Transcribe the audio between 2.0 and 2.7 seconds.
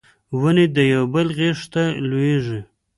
لویږي